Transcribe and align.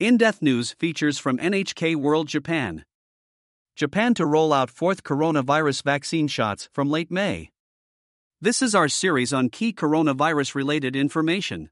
In 0.00 0.16
Depth 0.16 0.40
News 0.40 0.72
features 0.72 1.18
from 1.18 1.36
NHK 1.36 1.94
World 1.94 2.26
Japan. 2.26 2.86
Japan 3.76 4.14
to 4.14 4.24
roll 4.24 4.50
out 4.50 4.70
fourth 4.70 5.02
coronavirus 5.04 5.82
vaccine 5.82 6.26
shots 6.26 6.70
from 6.72 6.88
late 6.88 7.10
May. 7.10 7.50
This 8.40 8.62
is 8.62 8.74
our 8.74 8.88
series 8.88 9.34
on 9.34 9.50
key 9.50 9.74
coronavirus 9.74 10.54
related 10.54 10.96
information. 10.96 11.68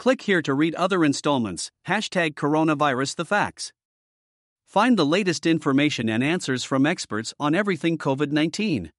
Click 0.00 0.22
here 0.22 0.42
to 0.42 0.52
read 0.52 0.74
other 0.74 1.04
installments. 1.04 1.70
Hashtag 1.86 2.34
coronavirus 2.34 3.14
the 3.14 3.24
facts. 3.24 3.72
Find 4.66 4.98
the 4.98 5.06
latest 5.06 5.46
information 5.46 6.08
and 6.08 6.24
answers 6.24 6.64
from 6.64 6.86
experts 6.86 7.34
on 7.38 7.54
everything 7.54 7.98
COVID 7.98 8.32
19. 8.32 8.90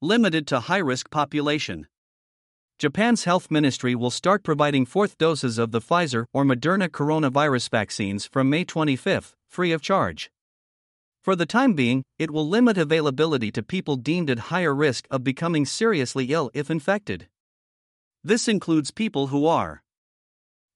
Limited 0.00 0.46
to 0.46 0.60
high 0.60 0.78
risk 0.78 1.10
population. 1.10 1.88
Japan's 2.78 3.24
health 3.24 3.50
ministry 3.50 3.96
will 3.96 4.08
start 4.08 4.44
providing 4.44 4.86
fourth 4.86 5.18
doses 5.18 5.58
of 5.58 5.72
the 5.72 5.80
Pfizer 5.80 6.26
or 6.32 6.44
Moderna 6.44 6.88
coronavirus 6.88 7.70
vaccines 7.70 8.24
from 8.24 8.48
May 8.48 8.64
25, 8.64 9.34
free 9.48 9.72
of 9.72 9.82
charge. 9.82 10.30
For 11.20 11.34
the 11.34 11.44
time 11.44 11.74
being, 11.74 12.04
it 12.20 12.30
will 12.30 12.48
limit 12.48 12.78
availability 12.78 13.50
to 13.50 13.64
people 13.64 13.96
deemed 13.96 14.30
at 14.30 14.38
higher 14.54 14.72
risk 14.72 15.08
of 15.10 15.24
becoming 15.24 15.66
seriously 15.66 16.26
ill 16.26 16.52
if 16.54 16.70
infected. 16.70 17.26
This 18.22 18.46
includes 18.46 18.92
people 18.92 19.26
who 19.26 19.44
are 19.44 19.82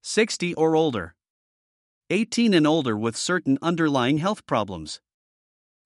60 0.03 0.55
or 0.55 0.75
older, 0.75 1.15
18 2.11 2.53
and 2.53 2.67
older 2.67 2.97
with 2.97 3.17
certain 3.17 3.59
underlying 3.63 4.19
health 4.19 4.45
problems, 4.45 5.01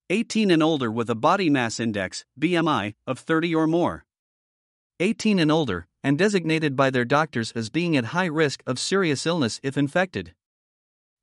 18 0.08 0.50
and 0.50 0.62
older 0.62 0.90
with 0.90 1.10
a 1.10 1.14
body 1.14 1.50
mass 1.50 1.78
index 1.78 2.24
BMI 2.40 2.94
of 3.06 3.18
30 3.18 3.54
or 3.54 3.66
more, 3.66 4.06
18 4.98 5.38
and 5.38 5.52
older 5.52 5.86
and 6.06 6.16
designated 6.16 6.76
by 6.76 6.88
their 6.88 7.04
doctors 7.04 7.50
as 7.56 7.68
being 7.68 7.96
at 7.96 8.14
high 8.14 8.26
risk 8.26 8.62
of 8.64 8.78
serious 8.78 9.26
illness 9.26 9.58
if 9.64 9.76
infected. 9.76 10.32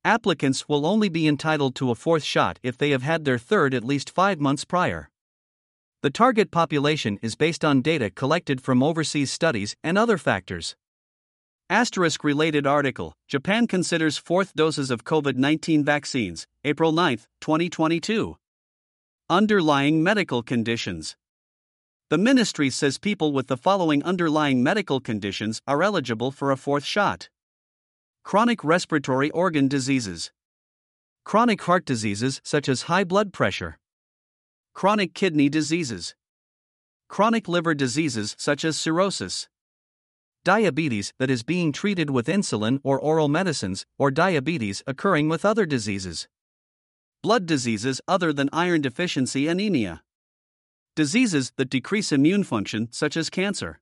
Applicants 0.03 0.67
will 0.67 0.85
only 0.85 1.07
be 1.07 1.25
entitled 1.25 1.73
to 1.73 1.89
a 1.89 1.95
fourth 1.95 2.25
shot 2.25 2.59
if 2.63 2.77
they 2.77 2.89
have 2.89 3.01
had 3.01 3.23
their 3.23 3.37
third 3.37 3.73
at 3.73 3.85
least 3.85 4.09
five 4.09 4.41
months 4.41 4.65
prior. 4.65 5.09
The 6.01 6.09
target 6.09 6.51
population 6.51 7.17
is 7.21 7.37
based 7.37 7.63
on 7.63 7.81
data 7.81 8.09
collected 8.09 8.59
from 8.59 8.83
overseas 8.83 9.31
studies 9.31 9.73
and 9.85 9.97
other 9.97 10.17
factors. 10.17 10.75
Asterisk 11.69 12.21
related 12.25 12.67
article 12.67 13.13
Japan 13.29 13.67
considers 13.67 14.17
fourth 14.17 14.53
doses 14.53 14.91
of 14.91 15.05
COVID 15.05 15.37
19 15.37 15.85
vaccines, 15.85 16.45
April 16.65 16.91
9, 16.91 17.19
2022. 17.39 18.35
Underlying 19.29 20.03
medical 20.03 20.43
conditions. 20.43 21.15
The 22.13 22.19
ministry 22.19 22.69
says 22.69 22.99
people 22.99 23.33
with 23.33 23.47
the 23.47 23.57
following 23.57 24.03
underlying 24.03 24.61
medical 24.61 24.99
conditions 24.99 25.63
are 25.65 25.81
eligible 25.81 26.29
for 26.29 26.51
a 26.51 26.55
fourth 26.55 26.83
shot. 26.83 27.27
Chronic 28.21 28.63
respiratory 28.63 29.31
organ 29.31 29.67
diseases, 29.67 30.31
chronic 31.23 31.63
heart 31.63 31.85
diseases 31.85 32.39
such 32.43 32.69
as 32.69 32.83
high 32.83 33.03
blood 33.03 33.33
pressure, 33.33 33.79
chronic 34.75 35.15
kidney 35.15 35.49
diseases, 35.49 36.13
chronic 37.07 37.47
liver 37.47 37.73
diseases 37.73 38.35
such 38.37 38.63
as 38.63 38.77
cirrhosis, 38.77 39.49
diabetes 40.43 41.13
that 41.17 41.31
is 41.31 41.41
being 41.41 41.71
treated 41.71 42.11
with 42.11 42.27
insulin 42.27 42.79
or 42.83 42.99
oral 42.99 43.27
medicines, 43.27 43.87
or 43.97 44.11
diabetes 44.11 44.83
occurring 44.85 45.29
with 45.29 45.43
other 45.43 45.65
diseases, 45.65 46.27
blood 47.23 47.47
diseases 47.47 48.01
other 48.07 48.31
than 48.31 48.51
iron 48.53 48.81
deficiency 48.81 49.47
anemia, 49.47 50.03
diseases 50.95 51.51
that 51.57 51.69
decrease 51.69 52.11
immune 52.11 52.43
function 52.43 52.87
such 52.91 53.15
as 53.17 53.29
cancer 53.29 53.79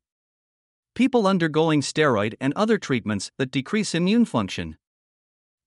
people 0.94 1.26
undergoing 1.26 1.82
steroid 1.82 2.34
and 2.42 2.54
other 2.56 2.78
treatments 2.78 3.32
that 3.38 3.52
decrease 3.52 3.96
immune 3.96 4.26
function. 4.26 4.78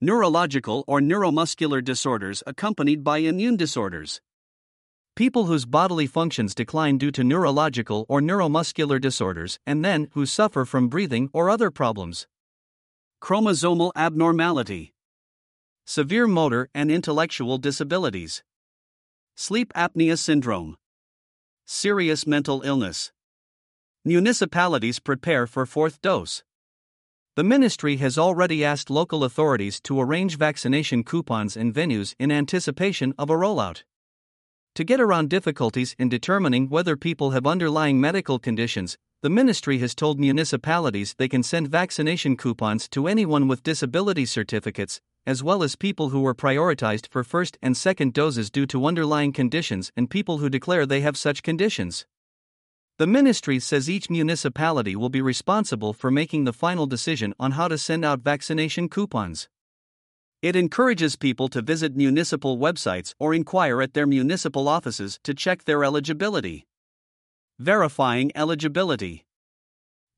Neurological 0.01 0.84
or 0.86 1.01
neuromuscular 1.01 1.83
disorders 1.83 2.42
accompanied 2.47 3.03
by 3.03 3.19
immune 3.19 3.56
disorders. 3.56 4.20
People 5.17 5.47
whose 5.47 5.64
bodily 5.64 6.06
functions 6.06 6.55
decline 6.55 6.98
due 6.98 7.12
to 7.12 7.25
neurological 7.25 8.05
or 8.08 8.20
neuromuscular 8.20 9.01
disorders 9.01 9.58
and 9.67 9.85
then 9.85 10.08
who 10.13 10.27
suffer 10.27 10.64
from 10.64 10.89
breathing 10.89 11.30
or 11.33 11.48
other 11.48 11.70
problems. 11.70 12.27
Chromosomal 13.23 13.92
abnormality. 13.96 14.92
Severe 15.86 16.27
motor 16.27 16.69
and 16.74 16.90
intellectual 16.90 17.57
disabilities. 17.57 18.42
Sleep 19.36 19.73
apnea 19.74 20.19
syndrome. 20.19 20.77
Serious 21.67 22.27
mental 22.27 22.61
illness. 22.61 23.11
Municipalities 24.05 24.98
prepare 24.98 25.47
for 25.47 25.64
fourth 25.64 26.02
dose. 26.02 26.42
The 27.36 27.42
ministry 27.42 27.97
has 27.97 28.19
already 28.19 28.63
asked 28.63 28.91
local 28.91 29.25
authorities 29.25 29.80
to 29.85 29.98
arrange 29.98 30.36
vaccination 30.36 31.02
coupons 31.02 31.57
and 31.57 31.73
venues 31.75 32.14
in 32.19 32.30
anticipation 32.30 33.14
of 33.17 33.30
a 33.30 33.33
rollout. 33.33 33.83
To 34.75 34.85
get 34.85 35.01
around 35.01 35.30
difficulties 35.30 35.97
in 35.98 36.11
determining 36.11 36.69
whether 36.69 36.98
people 36.98 37.30
have 37.30 37.47
underlying 37.47 37.98
medical 37.98 38.39
conditions, 38.39 38.98
the 39.23 39.31
ministry 39.31 39.79
has 39.79 39.95
told 39.95 40.20
municipalities 40.20 41.14
they 41.17 41.29
can 41.29 41.42
send 41.42 41.69
vaccination 41.69 42.36
coupons 42.36 42.91
to 42.91 43.07
anyone 43.07 43.48
with 43.48 43.63
disability 43.63 44.27
certificates, 44.27 45.01
as 45.27 45.42
well 45.42 45.62
as 45.62 45.77
people 45.77 46.11
who 46.11 46.20
were 46.20 46.35
prioritized 46.35 47.08
for 47.08 47.24
first 47.24 47.57
and 47.62 47.77
second 47.77 48.12
doses 48.12 48.51
due 48.51 48.67
to 48.67 48.86
underlying 48.86 49.33
conditions 49.33 49.90
and 49.96 50.11
people 50.11 50.39
who 50.39 50.48
declare 50.48 50.86
they 50.86 51.01
have 51.01 51.17
such 51.17 51.42
conditions. 51.42 52.07
The 52.98 53.07
ministry 53.07 53.58
says 53.58 53.90
each 53.90 54.08
municipality 54.08 54.95
will 54.95 55.08
be 55.08 55.20
responsible 55.20 55.92
for 55.92 56.11
making 56.11 56.45
the 56.45 56.52
final 56.52 56.86
decision 56.86 57.34
on 57.40 57.52
how 57.52 57.67
to 57.68 57.77
send 57.77 58.05
out 58.05 58.20
vaccination 58.20 58.89
coupons. 58.89 59.48
It 60.42 60.55
encourages 60.55 61.17
people 61.17 61.48
to 61.48 61.63
visit 61.63 61.96
municipal 61.96 62.58
websites 62.58 63.14
or 63.18 63.34
inquire 63.34 63.80
at 63.80 63.95
their 63.95 64.07
municipal 64.07 64.68
offices 64.68 65.18
to 65.24 65.34
check 65.34 65.64
their 65.64 65.83
eligibility. 65.83 66.67
Verifying 67.58 68.30
eligibility. 68.34 69.24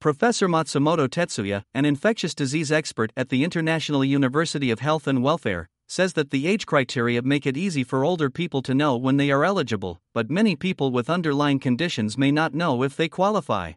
Professor 0.06 0.46
Matsumoto 0.46 1.08
Tetsuya, 1.08 1.64
an 1.74 1.84
infectious 1.84 2.32
disease 2.32 2.70
expert 2.70 3.12
at 3.16 3.28
the 3.28 3.42
International 3.42 4.04
University 4.04 4.70
of 4.70 4.78
Health 4.78 5.08
and 5.08 5.20
Welfare, 5.20 5.68
says 5.88 6.12
that 6.12 6.30
the 6.30 6.46
age 6.46 6.64
criteria 6.64 7.22
make 7.22 7.44
it 7.44 7.56
easy 7.56 7.82
for 7.82 8.04
older 8.04 8.30
people 8.30 8.62
to 8.62 8.72
know 8.72 8.96
when 8.96 9.16
they 9.16 9.32
are 9.32 9.44
eligible, 9.44 10.00
but 10.14 10.30
many 10.30 10.54
people 10.54 10.92
with 10.92 11.10
underlying 11.10 11.58
conditions 11.58 12.16
may 12.16 12.30
not 12.30 12.54
know 12.54 12.84
if 12.84 12.96
they 12.96 13.08
qualify. 13.08 13.72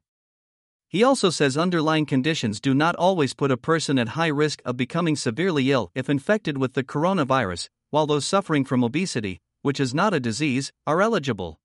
He 0.88 1.04
also 1.04 1.32
says 1.32 1.58
underlying 1.58 2.06
conditions 2.06 2.62
do 2.62 2.76
not 2.76 2.96
always 2.98 3.34
put 3.34 3.50
a 3.50 3.58
person 3.58 3.98
at 3.98 4.10
high 4.10 4.28
risk 4.28 4.62
of 4.66 4.78
becoming 4.78 5.16
severely 5.16 5.72
ill 5.72 5.90
if 5.96 6.12
infected 6.12 6.60
with 6.60 6.74
the 6.76 6.84
coronavirus, 6.84 7.70
while 7.90 8.06
those 8.06 8.28
suffering 8.28 8.66
from 8.66 8.84
obesity, 8.84 9.42
which 9.64 9.80
is 9.80 9.96
not 9.96 10.14
a 10.14 10.20
disease, 10.20 10.72
are 10.86 11.02
eligible. 11.02 11.60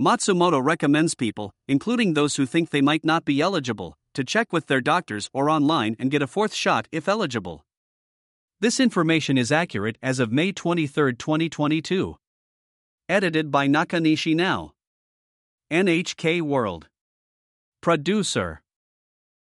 Matsumoto 0.00 0.60
recommends 0.60 1.14
people, 1.14 1.52
including 1.68 2.14
those 2.14 2.34
who 2.34 2.46
think 2.46 2.70
they 2.70 2.80
might 2.80 3.04
not 3.04 3.24
be 3.24 3.40
eligible, 3.40 3.96
to 4.14 4.24
check 4.24 4.52
with 4.52 4.66
their 4.66 4.80
doctors 4.80 5.30
or 5.32 5.48
online 5.48 5.94
and 6.00 6.10
get 6.10 6.20
a 6.20 6.26
fourth 6.26 6.52
shot 6.52 6.88
if 6.90 7.08
eligible. 7.08 7.64
This 8.58 8.80
information 8.80 9.38
is 9.38 9.52
accurate 9.52 9.96
as 10.02 10.18
of 10.18 10.32
May 10.32 10.50
23, 10.50 11.14
2022. 11.14 12.16
Edited 13.08 13.52
by 13.52 13.68
Nakanishi 13.68 14.34
Now. 14.34 14.72
NHK 15.70 16.42
World. 16.42 16.88
Producer 17.80 18.63